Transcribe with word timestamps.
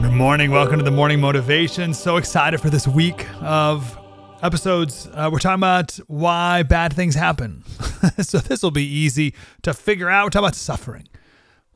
Good 0.00 0.12
morning. 0.12 0.50
Welcome 0.50 0.78
to 0.78 0.84
the 0.84 0.90
Morning 0.90 1.20
Motivation. 1.20 1.92
So 1.92 2.16
excited 2.16 2.58
for 2.58 2.70
this 2.70 2.88
week 2.88 3.26
of 3.42 3.98
episodes. 4.42 5.06
Uh, 5.12 5.28
we're 5.30 5.40
talking 5.40 5.60
about 5.60 6.00
why 6.06 6.62
bad 6.62 6.94
things 6.94 7.14
happen. 7.14 7.64
so 8.18 8.38
this 8.38 8.62
will 8.62 8.70
be 8.70 8.86
easy 8.86 9.34
to 9.60 9.74
figure 9.74 10.08
out. 10.08 10.24
We're 10.24 10.30
talking 10.30 10.46
about 10.46 10.54
suffering. 10.54 11.06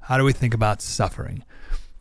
How 0.00 0.16
do 0.16 0.24
we 0.24 0.32
think 0.32 0.54
about 0.54 0.80
suffering? 0.80 1.44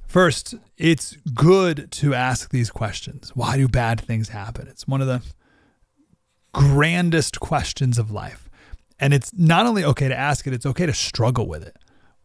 First, 0.08 0.56
it's 0.78 1.18
good 1.34 1.92
to 1.92 2.14
ask 2.14 2.52
these 2.52 2.72
questions. 2.72 3.36
Why 3.36 3.58
do 3.58 3.68
bad 3.68 4.00
things 4.00 4.30
happen? 4.30 4.70
It's 4.70 4.88
one 4.88 5.02
of 5.02 5.08
the 5.08 5.22
grandest 6.54 7.42
questions 7.42 7.98
of 7.98 8.12
life. 8.12 8.50
And 8.98 9.14
it's 9.14 9.34
not 9.34 9.66
only 9.66 9.84
okay 9.84 10.08
to 10.08 10.18
ask 10.18 10.48
it, 10.48 10.54
it's 10.54 10.66
okay 10.66 10.86
to 10.86 10.94
struggle 10.94 11.50
with 11.50 11.64
it. 11.64 11.76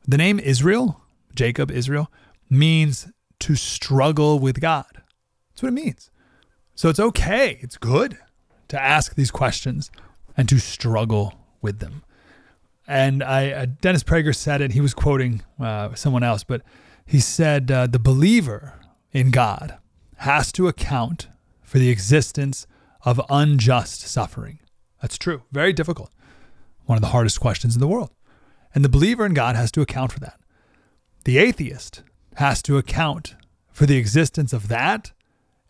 The 0.07 0.19
name 0.19 0.39
Israel, 0.39 1.03
Jacob, 1.35 1.73
Israel, 1.73 2.13
means 2.49 3.09
to 3.41 3.57
struggle 3.57 4.39
with 4.39 4.61
God. 4.61 4.87
That's 5.51 5.63
what 5.63 5.69
it 5.69 5.73
means. 5.73 6.11
So 6.75 6.89
it's 6.89 7.01
okay, 7.01 7.59
it's 7.61 7.77
good 7.77 8.19
to 8.69 8.81
ask 8.81 9.15
these 9.15 9.31
questions 9.31 9.91
and 10.37 10.49
to 10.49 10.59
struggle 10.59 11.35
with 11.61 11.81
them. 11.81 12.05
And 12.87 13.23
I, 13.23 13.51
uh, 13.51 13.67
Dennis 13.81 14.03
Prager 14.03 14.35
said 14.35 14.61
it. 14.61 14.73
He 14.73 14.81
was 14.81 14.95
quoting 14.95 15.43
uh, 15.61 15.95
someone 15.95 16.23
else, 16.23 16.45
but 16.45 16.63
he 17.05 17.21
said 17.21 17.71
uh, 17.71 17.87
the 17.87 17.99
believer 17.99 18.75
in 19.13 19.31
God 19.31 19.79
has 20.19 20.53
to 20.53 20.69
account 20.69 21.29
for 21.63 21.79
the 21.79 21.91
existence 21.91 22.67
of 23.05 23.21
unjust 23.29 24.01
suffering. 24.03 24.59
That's 25.03 25.19
true. 25.19 25.43
Very 25.53 25.73
difficult. 25.73 26.11
One 26.87 26.97
of 26.97 27.03
the 27.03 27.09
hardest 27.09 27.41
questions 27.41 27.75
in 27.75 27.81
the 27.81 27.89
world. 27.89 28.11
And 28.75 28.85
the 28.85 28.89
believer 28.89 29.27
in 29.27 29.35
God 29.35 29.57
has 29.57 29.71
to 29.73 29.81
account 29.81 30.13
for 30.13 30.21
that. 30.21 30.41
The 31.25 31.39
atheist 31.39 32.03
has 32.39 32.63
to 32.63 32.79
account 32.79 33.35
for 33.73 33.85
the 33.85 33.97
existence 33.97 34.53
of 34.53 34.69
that 34.69 35.11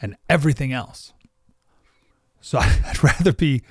and 0.02 0.14
everything 0.28 0.70
else. 0.70 1.14
So 2.42 2.59
I'd 2.60 3.03
rather 3.03 3.32
be 3.32 3.62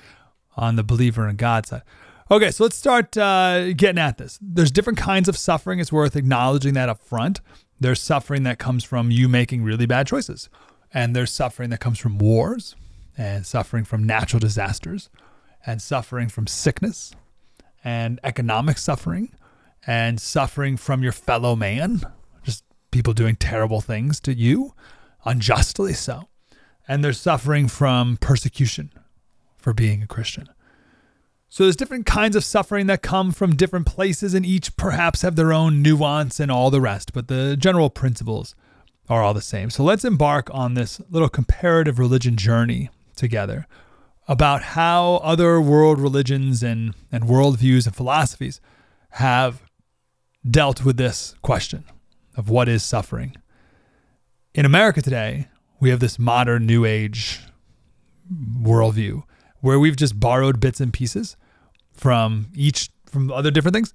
on 0.56 0.74
the 0.74 0.82
believer 0.82 1.28
in 1.28 1.36
God 1.36 1.64
side. 1.64 1.82
Okay, 2.28 2.50
so 2.50 2.64
let's 2.64 2.76
start 2.76 3.16
uh, 3.16 3.72
getting 3.74 4.00
at 4.00 4.18
this. 4.18 4.36
There's 4.42 4.72
different 4.72 4.98
kinds 4.98 5.28
of 5.28 5.36
suffering. 5.36 5.78
It's 5.78 5.92
worth 5.92 6.16
acknowledging 6.16 6.74
that 6.74 6.88
up 6.88 7.00
front. 7.00 7.40
There's 7.78 8.02
suffering 8.02 8.42
that 8.42 8.58
comes 8.58 8.82
from 8.82 9.12
you 9.12 9.28
making 9.28 9.62
really 9.62 9.86
bad 9.86 10.08
choices, 10.08 10.50
and 10.92 11.14
there's 11.14 11.30
suffering 11.30 11.70
that 11.70 11.78
comes 11.78 12.00
from 12.00 12.18
wars, 12.18 12.74
and 13.16 13.46
suffering 13.46 13.84
from 13.84 14.04
natural 14.04 14.40
disasters, 14.40 15.08
and 15.64 15.80
suffering 15.80 16.28
from 16.28 16.48
sickness, 16.48 17.12
and 17.84 18.18
economic 18.24 18.76
suffering, 18.76 19.32
and 19.86 20.20
suffering 20.20 20.76
from 20.76 21.04
your 21.04 21.12
fellow 21.12 21.54
man, 21.54 22.02
people 22.90 23.12
doing 23.12 23.36
terrible 23.36 23.80
things 23.80 24.20
to 24.20 24.34
you, 24.34 24.74
unjustly 25.24 25.92
so. 25.92 26.28
And 26.86 27.04
they're 27.04 27.12
suffering 27.12 27.68
from 27.68 28.16
persecution 28.16 28.92
for 29.56 29.74
being 29.74 30.02
a 30.02 30.06
Christian. 30.06 30.48
So 31.50 31.64
there's 31.64 31.76
different 31.76 32.06
kinds 32.06 32.36
of 32.36 32.44
suffering 32.44 32.86
that 32.86 33.02
come 33.02 33.32
from 33.32 33.56
different 33.56 33.86
places, 33.86 34.34
and 34.34 34.44
each 34.44 34.76
perhaps 34.76 35.22
have 35.22 35.36
their 35.36 35.52
own 35.52 35.82
nuance 35.82 36.40
and 36.40 36.50
all 36.50 36.70
the 36.70 36.80
rest, 36.80 37.12
but 37.12 37.28
the 37.28 37.56
general 37.56 37.90
principles 37.90 38.54
are 39.08 39.22
all 39.22 39.32
the 39.32 39.40
same. 39.40 39.70
So 39.70 39.82
let's 39.82 40.04
embark 40.04 40.50
on 40.52 40.74
this 40.74 41.00
little 41.10 41.30
comparative 41.30 41.98
religion 41.98 42.36
journey 42.36 42.90
together 43.16 43.66
about 44.26 44.62
how 44.62 45.16
other 45.16 45.58
world 45.58 45.98
religions 45.98 46.62
and, 46.62 46.94
and 47.10 47.24
worldviews 47.24 47.86
and 47.86 47.96
philosophies 47.96 48.60
have 49.12 49.62
dealt 50.48 50.84
with 50.84 50.98
this 50.98 51.34
question 51.40 51.84
of 52.38 52.48
what 52.48 52.68
is 52.68 52.82
suffering. 52.82 53.36
In 54.54 54.64
America 54.64 55.02
today, 55.02 55.48
we 55.80 55.90
have 55.90 56.00
this 56.00 56.18
modern 56.18 56.64
new 56.64 56.84
age 56.86 57.40
worldview 58.32 59.24
where 59.60 59.78
we've 59.78 59.96
just 59.96 60.18
borrowed 60.18 60.60
bits 60.60 60.80
and 60.80 60.92
pieces 60.92 61.36
from 61.92 62.46
each 62.54 62.90
from 63.06 63.32
other 63.32 63.50
different 63.50 63.74
things 63.74 63.92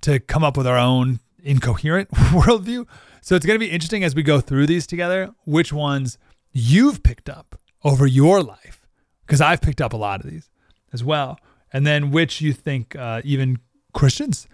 to 0.00 0.18
come 0.18 0.42
up 0.42 0.56
with 0.56 0.66
our 0.66 0.78
own 0.78 1.20
incoherent 1.42 2.10
worldview. 2.10 2.86
So 3.20 3.36
it's 3.36 3.46
going 3.46 3.58
to 3.58 3.64
be 3.64 3.70
interesting 3.70 4.02
as 4.02 4.14
we 4.14 4.22
go 4.22 4.40
through 4.40 4.66
these 4.66 4.86
together, 4.86 5.32
which 5.44 5.72
ones 5.72 6.18
you've 6.52 7.02
picked 7.02 7.28
up 7.28 7.60
over 7.84 8.06
your 8.06 8.42
life, 8.42 8.86
because 9.26 9.40
I've 9.40 9.60
picked 9.60 9.80
up 9.80 9.92
a 9.92 9.96
lot 9.96 10.24
of 10.24 10.30
these 10.30 10.50
as 10.92 11.04
well, 11.04 11.38
and 11.72 11.86
then 11.86 12.10
which 12.10 12.40
you 12.40 12.52
think 12.52 12.96
uh, 12.96 13.20
even 13.24 13.58
Christians 13.92 14.48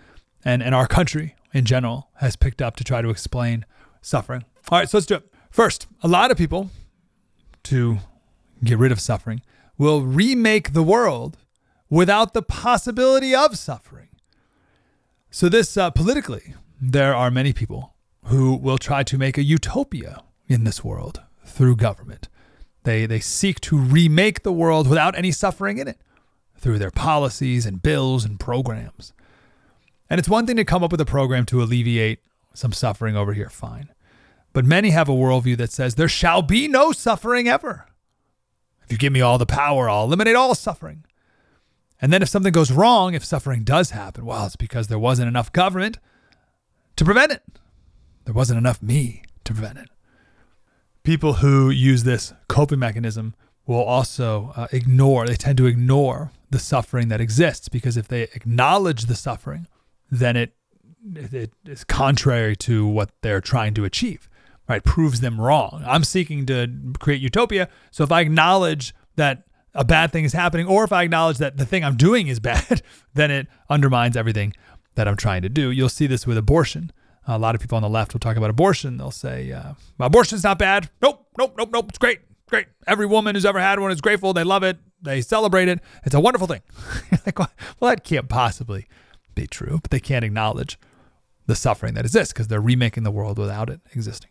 and, 0.44 0.62
and 0.62 0.74
our 0.74 0.86
country 0.86 1.36
in 1.52 1.64
general 1.64 2.10
has 2.16 2.36
picked 2.36 2.62
up 2.62 2.76
to 2.76 2.84
try 2.84 3.02
to 3.02 3.10
explain 3.10 3.64
suffering. 4.00 4.44
All 4.70 4.78
right, 4.78 4.88
so 4.88 4.98
let's 4.98 5.06
do 5.06 5.16
it. 5.16 5.28
First, 5.50 5.86
a 6.02 6.08
lot 6.08 6.30
of 6.30 6.38
people, 6.38 6.70
to 7.64 7.98
get 8.62 8.78
rid 8.78 8.92
of 8.92 9.00
suffering, 9.00 9.42
will 9.76 10.02
remake 10.02 10.72
the 10.72 10.82
world 10.82 11.38
without 11.88 12.34
the 12.34 12.42
possibility 12.42 13.34
of 13.34 13.58
suffering. 13.58 14.08
So, 15.30 15.48
this 15.48 15.76
uh, 15.76 15.90
politically, 15.90 16.54
there 16.80 17.14
are 17.14 17.30
many 17.30 17.52
people 17.52 17.94
who 18.26 18.54
will 18.54 18.78
try 18.78 19.02
to 19.02 19.18
make 19.18 19.38
a 19.38 19.42
utopia 19.42 20.22
in 20.48 20.64
this 20.64 20.84
world 20.84 21.20
through 21.44 21.76
government. 21.76 22.28
They, 22.84 23.06
they 23.06 23.20
seek 23.20 23.60
to 23.62 23.78
remake 23.78 24.42
the 24.42 24.52
world 24.52 24.88
without 24.88 25.16
any 25.16 25.32
suffering 25.32 25.78
in 25.78 25.88
it 25.88 25.98
through 26.56 26.78
their 26.78 26.90
policies 26.90 27.66
and 27.66 27.82
bills 27.82 28.24
and 28.24 28.38
programs. 28.38 29.12
And 30.10 30.18
it's 30.18 30.28
one 30.28 30.46
thing 30.46 30.56
to 30.56 30.64
come 30.64 30.82
up 30.82 30.90
with 30.90 31.00
a 31.00 31.06
program 31.06 31.46
to 31.46 31.62
alleviate 31.62 32.18
some 32.52 32.72
suffering 32.72 33.16
over 33.16 33.32
here, 33.32 33.48
fine. 33.48 33.90
But 34.52 34.64
many 34.64 34.90
have 34.90 35.08
a 35.08 35.12
worldview 35.12 35.56
that 35.58 35.70
says 35.70 35.94
there 35.94 36.08
shall 36.08 36.42
be 36.42 36.66
no 36.66 36.90
suffering 36.90 37.48
ever. 37.48 37.86
If 38.84 38.90
you 38.90 38.98
give 38.98 39.12
me 39.12 39.20
all 39.20 39.38
the 39.38 39.46
power, 39.46 39.88
I'll 39.88 40.04
eliminate 40.04 40.34
all 40.34 40.52
suffering. 40.56 41.04
And 42.02 42.12
then 42.12 42.22
if 42.22 42.28
something 42.28 42.52
goes 42.52 42.72
wrong, 42.72 43.14
if 43.14 43.24
suffering 43.24 43.62
does 43.62 43.90
happen, 43.90 44.24
well, 44.26 44.46
it's 44.46 44.56
because 44.56 44.88
there 44.88 44.98
wasn't 44.98 45.28
enough 45.28 45.52
government 45.52 45.98
to 46.96 47.04
prevent 47.04 47.30
it. 47.30 47.42
There 48.24 48.34
wasn't 48.34 48.58
enough 48.58 48.82
me 48.82 49.22
to 49.44 49.54
prevent 49.54 49.78
it. 49.78 49.88
People 51.04 51.34
who 51.34 51.70
use 51.70 52.02
this 52.02 52.32
coping 52.48 52.80
mechanism 52.80 53.34
will 53.66 53.82
also 53.82 54.52
uh, 54.56 54.66
ignore, 54.72 55.26
they 55.26 55.36
tend 55.36 55.58
to 55.58 55.66
ignore 55.66 56.32
the 56.50 56.58
suffering 56.58 57.08
that 57.08 57.20
exists 57.20 57.68
because 57.68 57.96
if 57.96 58.08
they 58.08 58.22
acknowledge 58.34 59.04
the 59.04 59.14
suffering, 59.14 59.68
then 60.10 60.36
it, 60.36 60.54
it 61.14 61.52
is 61.66 61.84
contrary 61.84 62.56
to 62.56 62.86
what 62.86 63.10
they're 63.22 63.40
trying 63.40 63.74
to 63.74 63.84
achieve 63.84 64.28
right, 64.70 64.84
proves 64.84 65.20
them 65.20 65.40
wrong. 65.40 65.82
I'm 65.84 66.04
seeking 66.04 66.46
to 66.46 66.68
create 67.00 67.20
utopia. 67.20 67.68
So 67.90 68.04
if 68.04 68.12
I 68.12 68.20
acknowledge 68.20 68.94
that 69.16 69.42
a 69.74 69.84
bad 69.84 70.12
thing 70.12 70.24
is 70.24 70.32
happening, 70.32 70.66
or 70.66 70.84
if 70.84 70.92
I 70.92 71.02
acknowledge 71.02 71.38
that 71.38 71.56
the 71.56 71.66
thing 71.66 71.84
I'm 71.84 71.96
doing 71.96 72.28
is 72.28 72.38
bad, 72.52 72.80
then 73.12 73.30
it 73.30 73.48
undermines 73.68 74.16
everything 74.16 74.54
that 74.94 75.08
I'm 75.08 75.16
trying 75.16 75.42
to 75.42 75.48
do. 75.48 75.70
You'll 75.70 75.88
see 75.88 76.06
this 76.06 76.26
with 76.26 76.38
abortion. 76.38 76.92
A 77.26 77.38
lot 77.38 77.54
of 77.54 77.60
people 77.60 77.76
on 77.76 77.82
the 77.82 77.88
left 77.88 78.12
will 78.12 78.20
talk 78.20 78.36
about 78.36 78.48
abortion. 78.48 78.96
They'll 78.96 79.10
say, 79.10 79.52
uh, 79.52 79.74
abortion's 79.98 80.44
not 80.44 80.58
bad. 80.58 80.88
Nope, 81.02 81.26
nope, 81.36 81.54
nope, 81.58 81.70
nope. 81.72 81.86
It's 81.88 81.98
great, 81.98 82.20
great. 82.46 82.66
Every 82.86 83.06
woman 83.06 83.34
who's 83.34 83.44
ever 83.44 83.60
had 83.60 83.78
one 83.80 83.90
is 83.90 84.00
grateful. 84.00 84.32
They 84.32 84.44
love 84.44 84.62
it. 84.62 84.78
They 85.02 85.20
celebrate 85.20 85.68
it. 85.68 85.80
It's 86.04 86.14
a 86.14 86.20
wonderful 86.20 86.46
thing. 86.46 86.62
like, 87.26 87.38
well, 87.38 87.50
that 87.80 88.04
can't 88.04 88.28
possibly 88.28 88.86
be 89.34 89.46
true, 89.46 89.78
but 89.82 89.90
they 89.90 90.00
can't 90.00 90.24
acknowledge 90.24 90.78
the 91.46 91.54
suffering 91.54 91.94
that 91.94 92.04
exists 92.04 92.32
because 92.32 92.48
they're 92.48 92.60
remaking 92.60 93.02
the 93.02 93.10
world 93.10 93.38
without 93.38 93.68
it 93.70 93.80
existing. 93.94 94.30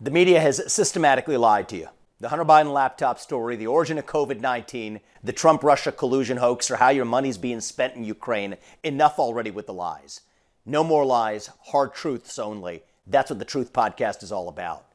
The 0.00 0.10
media 0.10 0.40
has 0.40 0.70
systematically 0.72 1.36
lied 1.36 1.68
to 1.70 1.76
you. 1.76 1.88
The 2.20 2.28
Hunter 2.28 2.44
Biden 2.44 2.72
laptop 2.72 3.18
story, 3.18 3.56
the 3.56 3.66
origin 3.66 3.98
of 3.98 4.06
COVID 4.06 4.40
19, 4.40 5.00
the 5.22 5.32
Trump 5.32 5.62
Russia 5.62 5.92
collusion 5.92 6.38
hoax, 6.38 6.70
or 6.70 6.76
how 6.76 6.88
your 6.88 7.04
money's 7.04 7.38
being 7.38 7.60
spent 7.60 7.94
in 7.94 8.04
Ukraine. 8.04 8.56
Enough 8.82 9.18
already 9.18 9.50
with 9.50 9.66
the 9.66 9.72
lies. 9.72 10.22
No 10.64 10.82
more 10.82 11.04
lies, 11.04 11.50
hard 11.66 11.94
truths 11.94 12.38
only. 12.38 12.82
That's 13.06 13.30
what 13.30 13.38
the 13.38 13.44
Truth 13.44 13.72
Podcast 13.72 14.22
is 14.22 14.32
all 14.32 14.48
about. 14.48 14.86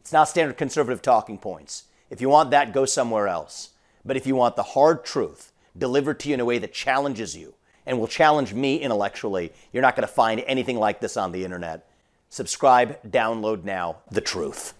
It's 0.00 0.12
not 0.12 0.28
standard 0.28 0.56
conservative 0.56 1.02
talking 1.02 1.38
points. 1.38 1.84
If 2.08 2.20
you 2.20 2.28
want 2.28 2.50
that, 2.50 2.72
go 2.72 2.84
somewhere 2.84 3.28
else. 3.28 3.70
But 4.04 4.16
if 4.16 4.26
you 4.26 4.36
want 4.36 4.56
the 4.56 4.62
hard 4.62 5.04
truth 5.04 5.52
delivered 5.76 6.20
to 6.20 6.28
you 6.28 6.34
in 6.34 6.40
a 6.40 6.44
way 6.44 6.58
that 6.58 6.72
challenges 6.72 7.36
you 7.36 7.54
and 7.88 7.98
will 7.98 8.06
challenge 8.06 8.54
me 8.54 8.76
intellectually, 8.76 9.50
you're 9.72 9.82
not 9.82 9.96
going 9.96 10.06
to 10.06 10.12
find 10.12 10.44
anything 10.46 10.78
like 10.78 11.00
this 11.00 11.16
on 11.16 11.32
the 11.32 11.44
internet. 11.44 11.88
Subscribe, 12.28 13.02
download 13.10 13.64
now, 13.64 13.96
The 14.10 14.20
Truth. 14.20 14.74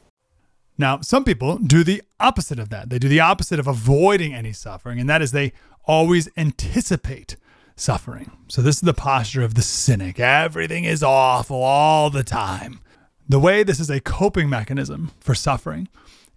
Now, 0.76 1.00
some 1.00 1.24
people 1.24 1.56
do 1.56 1.82
the 1.82 2.02
opposite 2.20 2.58
of 2.58 2.68
that. 2.68 2.90
They 2.90 2.98
do 2.98 3.08
the 3.08 3.20
opposite 3.20 3.58
of 3.58 3.66
avoiding 3.66 4.34
any 4.34 4.52
suffering, 4.52 5.00
and 5.00 5.08
that 5.08 5.22
is 5.22 5.32
they 5.32 5.52
always 5.84 6.28
anticipate 6.36 7.36
suffering. 7.74 8.30
So, 8.48 8.62
this 8.62 8.76
is 8.76 8.82
the 8.82 8.94
posture 8.94 9.42
of 9.42 9.54
the 9.54 9.62
cynic. 9.62 10.20
Everything 10.20 10.84
is 10.84 11.02
awful 11.02 11.62
all 11.62 12.10
the 12.10 12.22
time. 12.22 12.80
The 13.28 13.40
way 13.40 13.62
this 13.62 13.80
is 13.80 13.90
a 13.90 14.00
coping 14.00 14.48
mechanism 14.48 15.10
for 15.18 15.34
suffering 15.34 15.88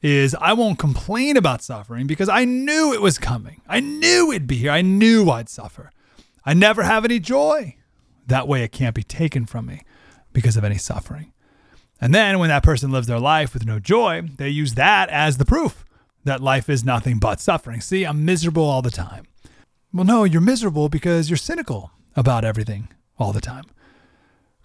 is 0.01 0.35
I 0.39 0.53
won't 0.53 0.79
complain 0.79 1.37
about 1.37 1.61
suffering 1.61 2.07
because 2.07 2.29
I 2.29 2.45
knew 2.45 2.93
it 2.93 3.01
was 3.01 3.19
coming. 3.19 3.61
I 3.67 3.79
knew 3.79 4.31
it'd 4.31 4.47
be 4.47 4.57
here. 4.57 4.71
I 4.71 4.81
knew 4.81 5.29
I'd 5.29 5.49
suffer. 5.49 5.91
I 6.45 6.53
never 6.53 6.83
have 6.83 7.05
any 7.05 7.19
joy. 7.19 7.75
That 8.27 8.47
way, 8.47 8.63
it 8.63 8.71
can't 8.71 8.95
be 8.95 9.03
taken 9.03 9.45
from 9.45 9.65
me 9.65 9.81
because 10.33 10.57
of 10.57 10.63
any 10.63 10.77
suffering. 10.77 11.33
And 11.99 12.15
then, 12.15 12.39
when 12.39 12.49
that 12.49 12.63
person 12.63 12.91
lives 12.91 13.07
their 13.07 13.19
life 13.19 13.53
with 13.53 13.65
no 13.65 13.79
joy, 13.79 14.21
they 14.37 14.49
use 14.49 14.73
that 14.75 15.09
as 15.09 15.37
the 15.37 15.45
proof 15.45 15.85
that 16.23 16.41
life 16.41 16.69
is 16.69 16.83
nothing 16.83 17.19
but 17.19 17.39
suffering. 17.39 17.81
See, 17.81 18.05
I'm 18.05 18.25
miserable 18.25 18.63
all 18.63 18.81
the 18.81 18.91
time. 18.91 19.25
Well, 19.93 20.05
no, 20.05 20.23
you're 20.23 20.41
miserable 20.41 20.89
because 20.89 21.29
you're 21.29 21.37
cynical 21.37 21.91
about 22.15 22.45
everything 22.45 22.89
all 23.19 23.33
the 23.33 23.41
time. 23.41 23.65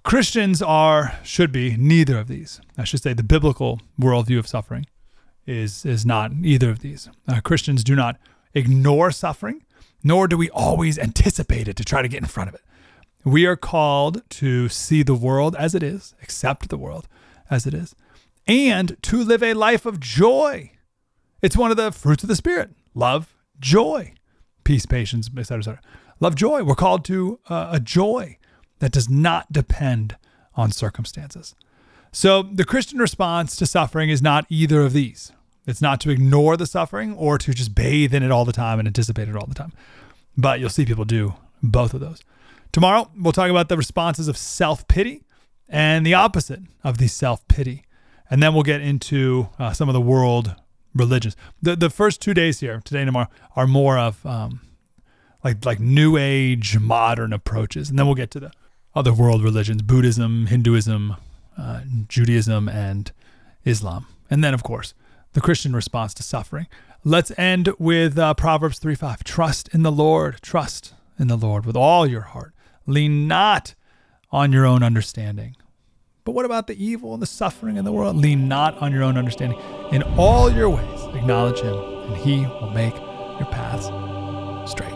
Christians 0.03 0.63
are, 0.63 1.19
should 1.25 1.51
be, 1.51 1.77
neither 1.77 2.17
of 2.19 2.29
these. 2.29 2.61
I 2.79 2.85
should 2.85 3.03
say 3.03 3.13
the 3.13 3.25
biblical 3.25 3.81
worldview 4.01 4.39
of 4.39 4.47
suffering 4.47 4.87
is, 5.47 5.85
is 5.85 6.07
not 6.07 6.31
either 6.43 6.71
of 6.71 6.79
these. 6.79 7.09
Uh, 7.27 7.41
Christians 7.41 7.83
do 7.83 7.97
not 7.97 8.17
ignore 8.55 9.11
suffering, 9.11 9.65
nor 10.03 10.29
do 10.29 10.37
we 10.37 10.51
always 10.51 10.99
anticipate 10.99 11.69
it 11.69 11.77
to 11.77 11.85
try 11.85 12.03
to 12.03 12.09
get 12.09 12.21
in 12.21 12.27
front 12.27 12.49
of 12.49 12.55
it. 12.55 12.63
We 13.25 13.45
are 13.47 13.57
called 13.57 14.23
to 14.31 14.69
see 14.69 15.03
the 15.03 15.15
world 15.15 15.57
as 15.57 15.75
it 15.75 15.83
is, 15.83 16.15
accept 16.23 16.69
the 16.69 16.79
world 16.79 17.09
as 17.51 17.67
it 17.67 17.75
is, 17.75 17.95
and 18.47 18.97
to 19.03 19.25
live 19.25 19.43
a 19.43 19.55
life 19.55 19.85
of 19.85 19.99
joy. 19.99 20.71
It's 21.43 21.57
one 21.57 21.71
of 21.71 21.77
the 21.77 21.93
fruits 21.93 22.23
of 22.23 22.29
the 22.29 22.37
Spirit 22.37 22.71
love, 22.95 23.35
joy, 23.59 24.15
peace, 24.65 24.87
patience, 24.87 25.29
etc., 25.37 25.59
etc. 25.59 25.81
Love, 26.21 26.35
joy. 26.35 26.63
We're 26.63 26.75
called 26.75 27.05
to 27.07 27.41
uh, 27.49 27.69
a 27.73 27.81
joy 27.81 28.39
that 28.79 28.93
does 28.93 29.09
not 29.09 29.53
depend 29.53 30.17
on 30.55 30.71
circumstances. 30.71 31.55
So 32.13 32.43
the 32.43 32.65
Christian 32.65 32.99
response 32.99 33.57
to 33.57 33.67
suffering 33.67 34.09
is 34.09 34.23
not 34.23 34.47
either 34.49 34.81
of 34.81 34.93
these. 34.93 35.33
It's 35.67 35.83
not 35.83 36.01
to 36.03 36.11
ignore 36.11 36.57
the 36.57 36.67
suffering 36.67 37.15
or 37.15 37.39
to 37.39 37.53
just 37.53 37.75
bathe 37.75 38.15
in 38.15 38.23
it 38.23 38.31
all 38.31 38.45
the 38.45 38.53
time 38.53 38.79
and 38.79 38.87
anticipate 38.87 39.29
it 39.29 39.37
all 39.37 39.47
the 39.47 39.55
time. 39.55 39.73
But 40.37 40.61
you'll 40.61 40.71
see 40.71 40.85
people 40.85 41.05
do 41.05 41.35
both 41.63 41.95
of 41.95 42.01
those. 42.01 42.23
Tomorrow, 42.73 43.11
we'll 43.19 43.33
talk 43.33 43.51
about 43.51 43.69
the 43.69 43.77
responses 43.77 44.29
of 44.29 44.37
self 44.37 44.87
pity 44.87 45.23
and 45.69 46.07
the 46.07 46.15
opposite 46.15 46.61
of 46.85 46.99
the 46.99 47.09
self 47.09 47.47
pity. 47.49 47.85
And 48.31 48.43
then 48.43 48.55
we'll 48.55 48.63
get 48.63 48.81
into 48.81 49.49
uh, 49.59 49.73
some 49.73 49.89
of 49.89 49.93
the 49.93 50.01
world 50.01 50.55
religions. 50.95 51.37
The, 51.63 51.77
the 51.77 51.91
first 51.91 52.21
two 52.21 52.35
days 52.35 52.61
here, 52.61 52.81
today 52.85 53.01
and 53.01 53.09
tomorrow, 53.09 53.29
are 53.55 53.67
more 53.67 53.99
of 53.99 54.25
um, 54.27 54.61
like, 55.45 55.65
like 55.65 55.81
new 55.81 56.17
age 56.17 56.79
modern 56.79 57.33
approaches. 57.33 57.89
And 57.89 57.99
then 57.99 58.07
we'll 58.07 58.15
get 58.15 58.31
to 58.33 58.41
the 58.41 58.53
other 58.95 59.13
world 59.13 59.43
religions 59.43 59.83
Buddhism, 59.83 60.47
Hinduism, 60.47 61.17
uh, 61.57 61.81
Judaism, 62.09 62.69
and 62.69 63.13
Islam. 63.65 64.07
And 64.29 64.43
then, 64.43 64.55
of 64.55 64.63
course, 64.63 64.95
the 65.37 65.43
Christian 65.43 65.77
response 65.77 66.15
to 66.15 66.23
suffering. 66.23 66.67
Let's 67.05 67.31
end 67.37 67.69
with 67.79 68.19
uh, 68.19 68.33
Proverbs 68.33 68.79
3 68.79 68.95
5. 68.95 69.23
Trust 69.23 69.69
in 69.75 69.83
the 69.83 69.93
Lord. 69.93 70.41
Trust 70.41 70.95
in 71.19 71.29
the 71.29 71.37
Lord 71.37 71.67
with 71.67 71.77
all 71.77 72.07
your 72.07 72.23
heart. 72.23 72.55
Lean 72.87 73.29
not 73.29 73.75
on 74.33 74.51
your 74.51 74.65
own 74.65 74.83
understanding. 74.83 75.55
But 76.25 76.33
what 76.33 76.47
about 76.47 76.69
the 76.69 76.83
evil 76.83 77.13
and 77.13 77.23
the 77.23 77.27
suffering 77.27 77.77
in 77.77 77.85
the 77.85 77.93
world? 77.93 78.17
Lean 78.17 78.49
not 78.49 78.79
on 78.79 78.93
your 78.93 79.03
own 79.03 79.19
understanding. 79.19 79.59
In 79.93 80.03
all 80.17 80.51
your 80.51 80.71
ways, 80.71 81.01
acknowledge 81.15 81.61
Him, 81.61 81.77
and 81.77 82.17
He 82.17 82.39
will 82.47 82.71
make 82.71 82.97
your 82.97 83.49
paths 83.53 83.89
straight. 84.73 84.96